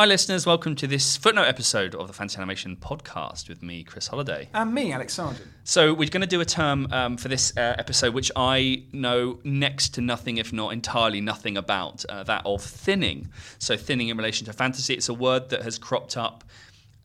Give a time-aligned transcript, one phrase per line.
[0.00, 0.46] Hi, listeners.
[0.46, 4.48] Welcome to this footnote episode of the Fantasy Animation podcast with me, Chris Holliday.
[4.54, 5.46] And me, Alex Sergeant.
[5.64, 9.40] So, we're going to do a term um, for this uh, episode which I know
[9.44, 13.28] next to nothing, if not entirely nothing about, uh, that of thinning.
[13.58, 16.44] So, thinning in relation to fantasy, it's a word that has cropped up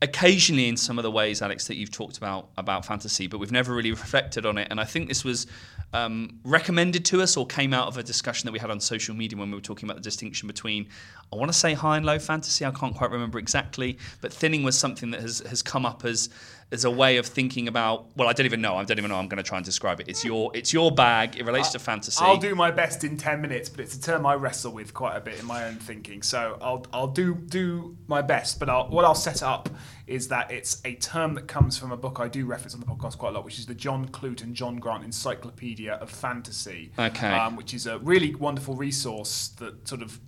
[0.02, 3.52] occasionally in some of the ways, Alex, that you've talked about about fantasy, but we've
[3.52, 4.68] never really reflected on it.
[4.70, 5.46] And I think this was
[5.92, 9.14] um, recommended to us or came out of a discussion that we had on social
[9.14, 10.88] media when we were talking about the distinction between,
[11.32, 12.64] I want to say high and low fantasy.
[12.64, 16.28] I can't quite remember exactly, but thinning was something that has has come up as
[16.72, 18.06] as a way of thinking about.
[18.16, 18.76] Well, I don't even know.
[18.76, 19.16] I don't even know.
[19.16, 20.08] I'm going to try and describe it.
[20.08, 21.36] It's your it's your bag.
[21.36, 22.24] It relates to fantasy.
[22.24, 25.16] I'll do my best in ten minutes, but it's a term I wrestle with quite
[25.16, 26.22] a bit in my own thinking.
[26.22, 29.68] So I'll I'll do do my best, but I'll, what I'll set up
[30.06, 32.86] is that it's a term that comes from a book I do reference on the
[32.86, 36.92] podcast quite a lot, which is the John Clute and John Grant Encyclopedia of Fantasy.
[36.98, 37.32] Okay.
[37.32, 40.20] Um, which is a really wonderful resource that sort of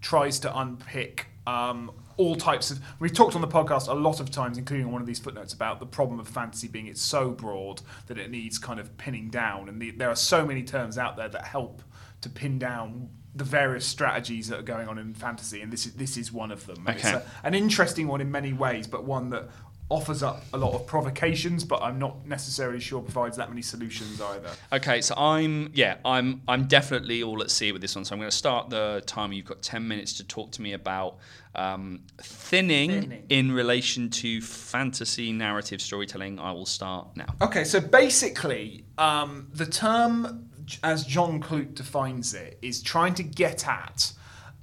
[0.00, 2.80] tries to unpick um, all types of.
[2.98, 5.52] We've talked on the podcast a lot of times, including on one of these footnotes,
[5.52, 9.30] about the problem of fantasy being it's so broad that it needs kind of pinning
[9.30, 11.82] down, and the, there are so many terms out there that help
[12.20, 15.94] to pin down the various strategies that are going on in fantasy, and this is
[15.94, 16.84] this is one of them.
[16.88, 17.14] It's Okay.
[17.16, 19.48] a, an interesting one in many ways, but one that
[19.92, 24.20] offers up a lot of provocations, but I'm not necessarily sure provides that many solutions
[24.20, 24.50] either.
[24.72, 28.04] Okay, so I'm yeah, I'm I'm definitely all at sea with this one.
[28.04, 29.34] So I'm going to start the timer.
[29.34, 31.18] You've got ten minutes to talk to me about
[31.54, 33.26] um, thinning, Thinning.
[33.28, 36.38] in relation to fantasy narrative storytelling.
[36.38, 37.34] I will start now.
[37.42, 40.48] Okay, so basically, um, the term,
[40.82, 44.12] as John Clute defines it, is trying to get at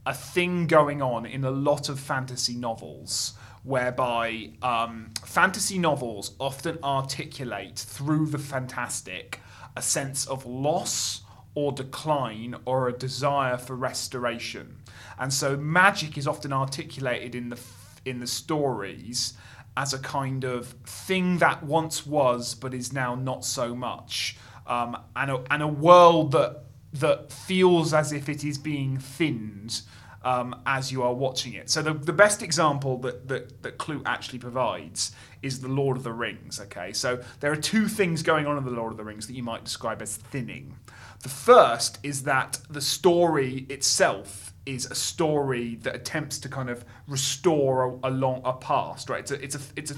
[0.05, 3.33] a thing going on in a lot of fantasy novels,
[3.69, 9.39] whereby um, fantasy novels often articulate through the fantastic
[9.77, 11.21] a sense of loss
[11.53, 14.77] or decline or a desire for restoration.
[15.19, 17.59] And so magic is often articulated in the
[18.05, 19.33] in the stories
[19.77, 24.97] as a kind of thing that once was but is now not so much, um,
[25.15, 26.63] and a, and a world that
[26.93, 29.83] that feels as if it is being thinned
[30.23, 31.69] um, as you are watching it.
[31.69, 36.03] So the, the best example that, that that Clute actually provides is the Lord of
[36.03, 36.59] the Rings.
[36.59, 39.33] Okay, so there are two things going on in the Lord of the Rings that
[39.33, 40.75] you might describe as thinning.
[41.21, 46.85] The first is that the story itself is a story that attempts to kind of
[47.07, 49.19] restore a, a long a past, right?
[49.19, 49.95] It's a it's a it's a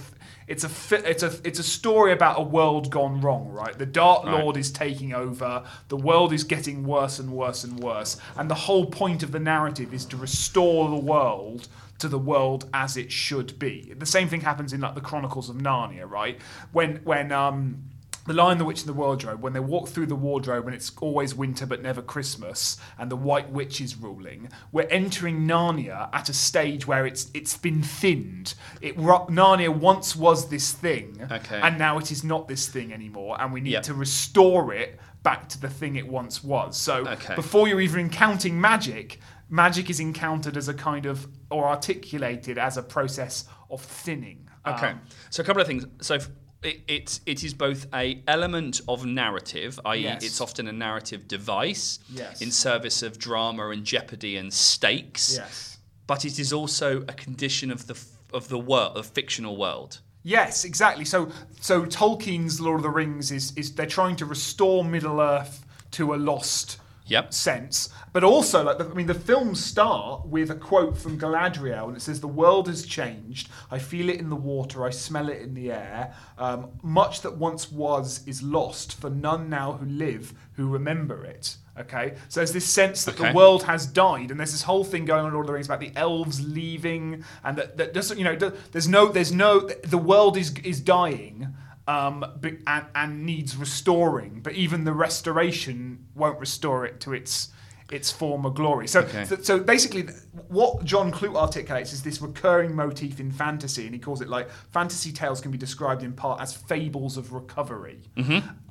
[0.47, 3.77] it's a it's a it's a story about a world gone wrong, right?
[3.77, 4.41] The Dark Right.
[4.41, 5.63] Lord is taking over.
[5.87, 9.39] The world is getting worse and worse and worse, and the whole point of the
[9.39, 11.67] narrative is to restore the world
[11.99, 13.93] to the world as it should be.
[13.95, 16.39] The same thing happens in like the Chronicles of Narnia, right?
[16.71, 17.83] When when um
[18.25, 20.91] the Lion, the Witch, and the Wardrobe, when they walk through the wardrobe and it's
[21.01, 26.29] always winter but never Christmas, and the White Witch is ruling, we're entering Narnia at
[26.29, 28.53] a stage where it's it's been thinned.
[28.81, 31.59] It Narnia once was this thing, Okay.
[31.61, 33.83] and now it is not this thing anymore, and we need Yep.
[33.83, 36.77] to restore it back to the thing it once was.
[36.77, 37.35] So Okay.
[37.35, 42.77] before you're even encountering magic, magic is encountered as a kind of or articulated as
[42.77, 44.47] a process of thinning.
[44.65, 45.01] Okay, Um,
[45.31, 45.85] so a couple of things.
[46.01, 46.19] So
[46.63, 50.23] it, it it is both a element of narrative, i.e., Yes.
[50.23, 52.41] it's often a narrative device Yes.
[52.41, 55.35] in service of drama and jeopardy and stakes.
[55.35, 55.77] yes.
[56.07, 57.97] But it is also a condition of the
[58.33, 60.00] of the world, of fictional world.
[60.23, 61.05] Yes, exactly.
[61.05, 65.66] So so Tolkien's Lord of the Rings is is they're trying to restore Middle Earth
[65.91, 66.77] to a lost
[67.12, 67.34] Yep.
[67.34, 71.88] sense, but also like the, I mean the films start with a quote from Galadriel,
[71.88, 73.50] and it says, "The world has changed.
[73.69, 74.86] I feel it in the water.
[74.86, 76.13] I smell it in the air.
[76.38, 81.58] Um, much that once was is lost, for none now who live who remember it."
[81.80, 83.30] Okay, so there's this sense that Okay.
[83.30, 85.54] the world has died, and there's this whole thing going on in Lord of the
[85.54, 88.36] Rings about the elves leaving, and that, that doesn't, you know,
[88.74, 91.48] there's no, there's no, the world is is dying,
[91.88, 97.50] um, but, and, and needs restoring, but even the restoration won't restore it to its
[97.92, 98.88] its former glory.
[98.88, 99.25] So, Okay.
[99.25, 100.04] so, so basically,
[100.48, 104.50] what John Clute articulates is this recurring motif in fantasy, and he calls it like
[104.72, 108.00] fantasy tales can be described in part as fables of recovery.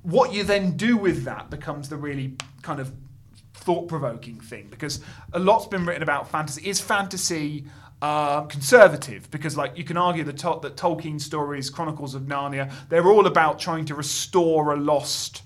[0.03, 2.93] What you then do with that becomes the really kind of
[3.53, 5.01] thought provoking thing because
[5.35, 6.67] a lot's been written about fantasy.
[6.67, 7.67] Is fantasy
[8.02, 9.31] uh, conservative?
[9.31, 13.26] Because like you can argue that, Tol- that Tolkien stories, Chronicles of Narnia, they're all
[13.26, 15.43] about trying to restore a lost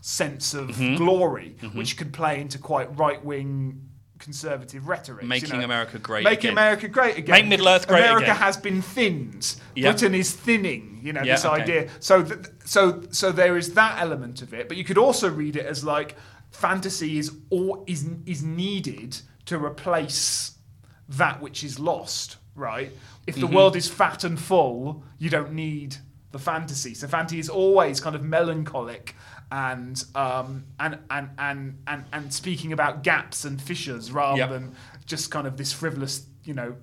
[0.00, 3.82] sense of glory, which could play into quite right wing.
[4.18, 5.64] Conservative rhetoric, you Making know.
[5.66, 6.52] America great making again.
[6.52, 7.32] America great again.
[7.32, 8.36] Make Middle-earth great America again.
[8.36, 9.56] has been thinned.
[9.74, 9.90] Yeah.
[9.90, 11.00] Britain is thinning.
[11.02, 11.62] You know Yeah, this okay.
[11.62, 11.88] idea.
[12.00, 15.54] So, th- so, so there is that element of it, but you could also read
[15.54, 16.16] it as like
[16.50, 20.55] fantasy is all is is needed to replace
[21.08, 22.36] that which is lost.
[22.54, 22.90] right?
[23.26, 25.96] If the world is fat and full, you don't need
[26.32, 26.94] the fantasy.
[26.94, 29.14] So fantasy is always kind of melancholic
[29.52, 34.50] and um, and, and and and and speaking about gaps and fissures rather Yep.
[34.50, 34.74] than
[35.04, 36.76] just kind of this frivolous, you know.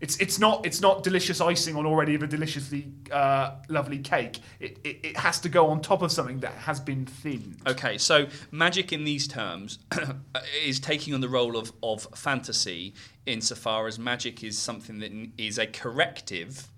[0.00, 4.38] It's, it's not it's not delicious icing on already of a deliciously uh, lovely cake.
[4.60, 7.56] It, it, it has to go on top of something that has been thinned.
[7.66, 9.78] Okay, so magic in these terms
[10.64, 12.94] is taking on the role of, of fantasy
[13.24, 16.68] insofar as magic is something that is a corrective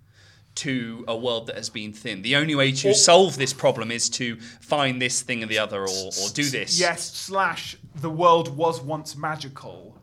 [0.55, 2.23] to a world that has been thinned.
[2.23, 5.59] The only way to Or- solve this problem is to find this thing or the
[5.59, 6.79] other or, or do this.
[6.79, 9.97] Yes, slash the world was once magical,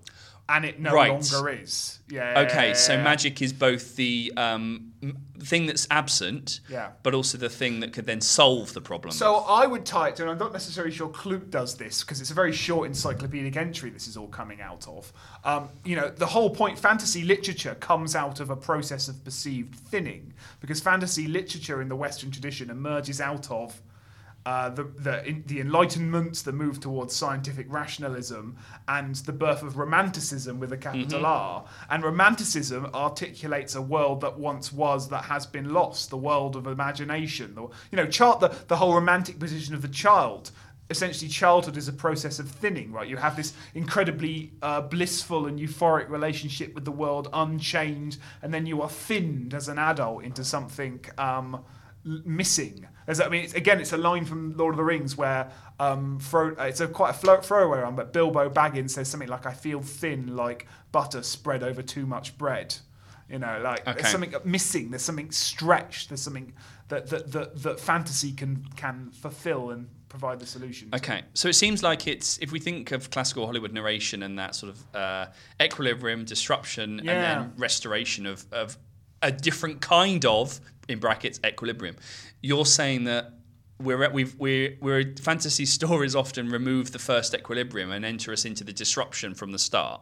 [0.49, 1.11] and it no Right.
[1.11, 1.99] longer is.
[2.09, 2.45] Yeah.
[2.49, 4.93] Okay, so magic is both the um,
[5.41, 6.91] thing that's absent, Yeah.
[7.03, 9.13] but also the thing that could then solve the problem.
[9.13, 12.21] So I would tie it to, and I'm not necessarily sure Clute does this because
[12.21, 13.91] it's a very short encyclopedic entry.
[13.91, 15.13] This is all coming out of.
[15.45, 16.79] Um, you know, the whole point.
[16.79, 21.97] Fantasy literature comes out of a process of perceived thinning because fantasy literature in the
[21.97, 23.81] Western tradition emerges out of.
[24.47, 28.57] Uh, the the, the Enlightenment, the move towards scientific rationalism,
[28.87, 31.65] and the birth of Romanticism with a capital R.
[31.91, 36.69] And Romanticism articulates a world that once was that has been lost, the world of
[36.69, 37.57] imagination.
[37.57, 40.53] The, you know, chart the, the whole romantic position of the child.
[40.91, 43.09] Essentially, childhood is a process of thinning, right?
[43.09, 48.65] You have this incredibly uh, blissful and euphoric relationship with the world, unchained, and then
[48.65, 51.05] you are thinned as an adult into something.
[51.19, 51.65] Um,
[52.25, 52.87] missing.
[53.07, 56.19] As I mean, it's, again, it's a line from Lord of the Rings where um,
[56.19, 59.47] Fro- uh, it's a quite a flow- throwaway one, but Bilbo Baggins says something like,
[59.47, 62.77] "I feel thin like butter spread over too much bread."
[63.29, 63.93] You know, like Okay.
[64.01, 64.91] there's something missing.
[64.91, 66.09] There's something stretched.
[66.11, 66.53] There's something
[66.89, 70.91] that that, that that fantasy can can fulfill and provide the solution.
[70.91, 70.97] to.
[70.97, 74.55] Okay, so it seems like it's if we think of classical Hollywood narration and that
[74.55, 75.27] sort of uh,
[75.61, 78.77] equilibrium, disruption, and then restoration of, of
[79.27, 81.97] a different kind of in brackets equilibrium.
[82.43, 83.33] You're saying that
[83.79, 88.45] we're at, we've we're, we're fantasy stories often remove the first equilibrium and enter us
[88.45, 90.01] into the disruption from the start.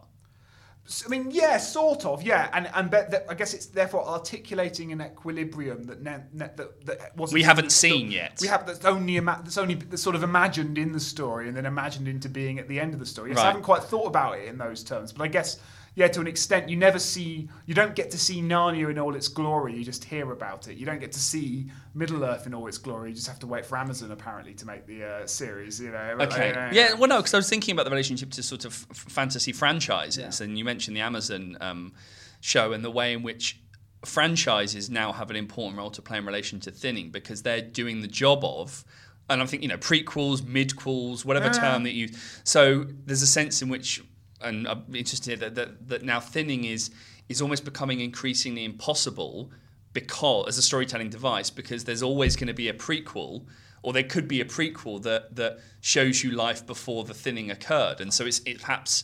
[1.03, 5.01] I mean, yeah, sort of, yeah, and and that, I guess it's therefore articulating an
[5.01, 8.37] equilibrium that ne- ne- that, that wasn't We haven't seen yet.
[8.39, 11.57] We have that's only ima- that's only that's sort of imagined in the story and
[11.57, 13.31] then imagined into being at the end of the story.
[13.31, 15.59] Yes, I haven't quite thought about it in those terms, but I guess
[15.95, 19.15] yeah, to an extent, you never see, you don't get to see Narnia in all
[19.15, 19.73] its glory.
[19.75, 20.77] You just hear about it.
[20.77, 23.09] You don't get to see Middle Earth in all its glory.
[23.09, 25.79] You just have to wait for Amazon apparently to make the uh, series.
[25.79, 26.17] You know.
[26.21, 26.69] Okay.
[26.73, 26.93] Yeah.
[26.93, 30.39] Well, no, because I was thinking about the relationship to sort of f- fantasy franchises,
[30.39, 30.45] Yeah.
[30.45, 31.93] and you mentioned the Amazon um,
[32.41, 33.61] show and the way in which
[34.03, 38.01] franchises now have an important role to play in relation to thinning because they're doing
[38.01, 38.83] the job of.
[39.29, 41.51] And I think you know prequels, midquels, whatever Yeah.
[41.53, 42.09] term that you.
[42.43, 44.03] So there's a sense in which,
[44.45, 46.91] and I'm interested that, that that now thinning is
[47.27, 49.51] is almost becoming increasingly impossible
[49.93, 53.45] because as a storytelling device because there's always going to be a prequel
[53.81, 57.99] or there could be a prequel that that shows you life before the thinning occurred
[57.99, 59.03] and so it's it perhaps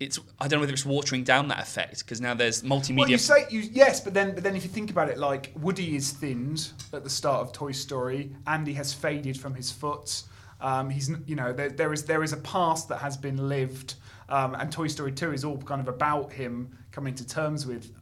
[0.00, 3.10] it's I don't know whether it's watering down that effect because now there's multimedia Well,
[3.10, 5.94] you say you yes, but then but then if you think about it, like Woody
[5.96, 8.34] is thinned at the start of Toy Story.
[8.46, 10.24] Andy has faded from his foot.
[10.60, 13.94] Um, he's you know there, there is there is a past that has been lived,
[14.28, 17.92] um, and Toy Story Two is all kind of about him coming to terms with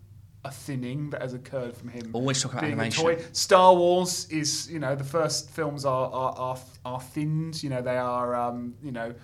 [0.45, 2.11] a thinning that has occurred from him.
[2.13, 3.05] Always talk about animation.
[3.05, 3.19] toy.
[3.33, 7.63] Star Wars is you know the first films are are are, are thinned.
[7.63, 9.15] You know they are um, you know.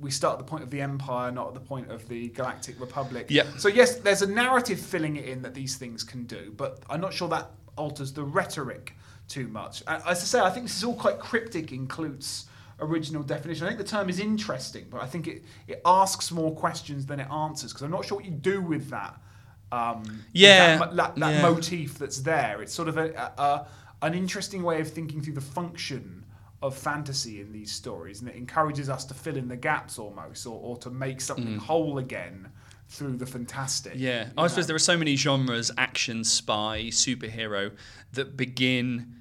[0.00, 2.78] We start at the point of the Empire, not at the point of the Galactic
[2.80, 3.26] Republic.
[3.30, 3.44] Yeah.
[3.58, 7.00] So yes, there's a narrative filling it in that these things can do, but I'm
[7.00, 8.92] not sure that alters the rhetoric
[9.28, 9.82] too much.
[9.86, 12.46] As I say, I think this is all quite cryptic in Clute's
[12.80, 13.66] original definition.
[13.66, 17.20] I think the term is interesting, but I think it, it asks more questions than
[17.20, 19.18] it answers because I'm not sure what you do with that.
[19.72, 21.42] Um, with Yeah, that, that, that yeah.
[21.42, 22.62] motif that's there.
[22.62, 23.66] It's sort of a, a,
[24.02, 26.24] an interesting way of thinking through the function
[26.62, 30.46] of fantasy in these stories, and it encourages us to fill in the gaps almost,
[30.46, 32.48] or, or to make something whole again
[32.88, 33.94] through the fantastic.
[33.94, 34.00] Mm.
[34.00, 37.72] Yeah, I suppose there are so many genres: action, spy, superhero,
[38.12, 39.16] that begin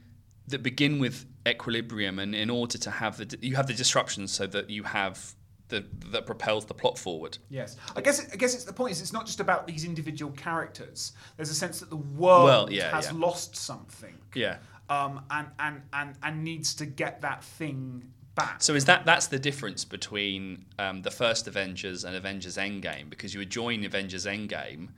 [0.48, 4.48] that begin with equilibrium, and in order to have the you have the disruptions, so
[4.48, 5.36] that you have
[5.70, 7.38] the that propels the plot forward.
[7.50, 8.20] Yes, I guess.
[8.24, 11.14] It, I guess it's the point is it's not just about these individual characters.
[11.38, 13.18] There's a sense that the world Well, yeah, has yeah.
[13.18, 14.58] lost something, Yeah.
[14.90, 18.62] um, and, and and and needs to get that thing back.
[18.64, 23.10] So is that that's the difference between um, the first Avengers and Avengers Endgame?
[23.10, 24.90] Because you would join Avengers Endgame,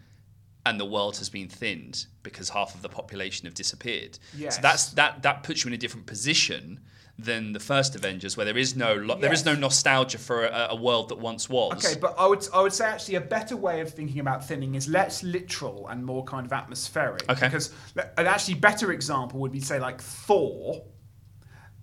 [0.65, 4.17] and the world has been thinned because half of the population have disappeared.
[4.37, 4.55] Yes.
[4.55, 6.79] So that's that that puts you in a different position
[7.17, 10.67] than the first Avengers, where there is no lo- there is no nostalgia for a,
[10.71, 11.85] a world that once was.
[11.85, 14.75] Okay, but I would I would say actually a better way of thinking about thinning
[14.75, 17.29] is less literal and more kind of atmospheric.
[17.29, 17.47] Okay.
[17.47, 20.83] Because an actually better example would be say like Thor,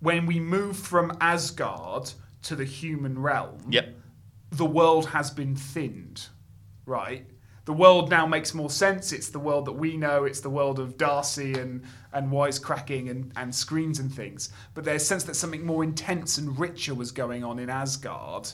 [0.01, 2.11] when we move from Asgard
[2.43, 3.59] to the human realm.
[3.69, 3.95] Yep.
[4.51, 6.27] The world has been thinned,
[6.85, 7.25] right?
[7.65, 9.13] The world now makes more sense.
[9.13, 10.25] It's the world that we know.
[10.25, 14.49] It's the world of Darcy and and wisecracking and, and screens and things.
[14.73, 18.49] But there's a sense that something more intense and richer was going on in Asgard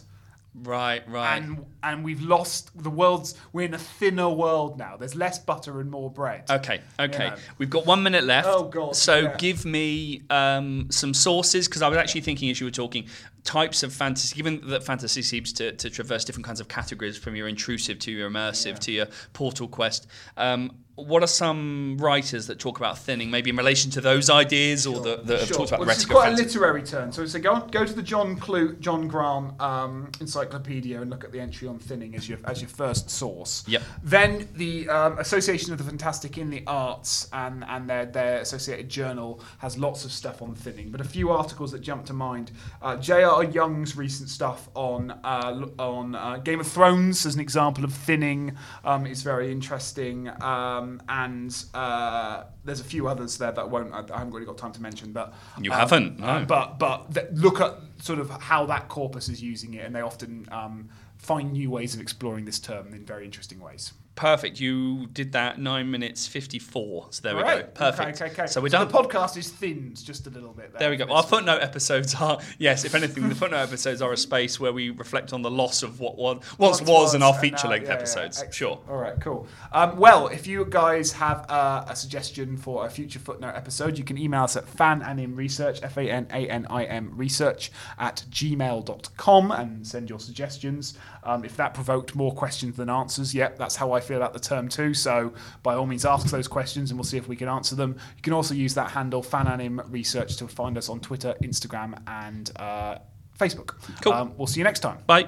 [0.56, 1.38] Right, right.
[1.38, 5.80] and and we've lost the world's we're in a thinner world now there's less butter
[5.80, 7.30] and more bread Okay, okay.
[7.30, 7.36] know.
[7.60, 8.48] We've got one minute left.
[8.50, 9.38] Oh, God, So yeah.
[9.38, 13.06] give me um, some sources because I was actually thinking as you were talking
[13.50, 14.36] types of fantasy.
[14.36, 18.12] Given that fantasy seems to, to traverse different kinds of categories from your intrusive to
[18.12, 20.06] your immersive to your portal quest.
[20.38, 20.72] Um,
[21.06, 25.00] what are some writers that talk about thinning, maybe in relation to those ideas, or
[25.02, 25.58] that, that have Sure.
[25.58, 27.12] talked about Well, the this is rhetoric of quite a literary term.
[27.12, 31.32] So, so go go to the John Clute, John Grant um, Encyclopedia and look at
[31.32, 33.64] the entry on thinning as your as your first source.
[33.68, 33.82] Yep.
[34.04, 38.90] Then the um, Association of the Fantastic in the Arts and and their their associated
[38.90, 40.90] journal has lots of stuff on thinning.
[40.92, 42.52] But a few articles that jump to mind:
[42.82, 43.44] uh, J.R.
[43.44, 48.56] Young's recent stuff on uh, on uh, Game of Thrones as an example of thinning
[48.84, 50.30] um, is very interesting.
[50.42, 53.94] Um, and uh, there's a few others there that I won't.
[53.94, 56.26] I, I haven't really got time to mention, but You um, haven't, no.
[56.28, 59.94] uh, but but th- look at sort of how that corpus is using it, and
[59.96, 63.94] they often um, find new ways of exploring this term in very interesting ways.
[64.20, 64.60] Perfect.
[64.60, 67.08] You did that nine minutes fifty four.
[67.12, 67.64] So there we go.
[67.74, 68.22] Perfect.
[68.22, 68.48] Okay, okay, okay.
[68.48, 68.86] So we're done.
[68.90, 70.74] The podcast is thinned just a little bit.
[70.74, 71.06] There, There we go.
[71.06, 72.84] Our footnote episodes are yes.
[72.84, 76.02] If anything, the footnote episodes are a space where we reflect on the loss of
[76.02, 78.42] what was once was, and our feature length yeah, yeah, episodes.
[78.42, 78.54] excellent.
[78.54, 78.80] sure.
[78.90, 79.48] All right, cool.
[79.72, 84.04] Um, well, if you guys have uh, a suggestion for a future footnote episode, you
[84.04, 89.52] can email us at fananimresearch, F A N A N I M research at gmail.com
[89.52, 90.98] and send your suggestions.
[91.24, 94.40] Um, if that provoked more questions than answers, yep, that's how I feel about the
[94.40, 94.94] term too.
[94.94, 95.34] So
[95.64, 97.96] by all means, ask those questions and we'll see if we can answer them.
[98.16, 102.52] You can also use that handle, fananim research, to find us on Twitter, Instagram, and
[102.56, 103.00] uh,
[103.38, 103.76] Facebook.
[104.02, 104.14] Cool.
[104.14, 105.00] Um, we'll see you next time.
[105.06, 105.28] Bye.